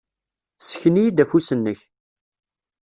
Ssken-iyi-d 0.59 1.23
afus-nnek. 1.23 1.79